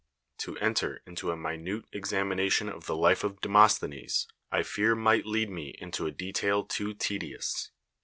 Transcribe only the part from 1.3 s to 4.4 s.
minute examination of the life of Demosthenes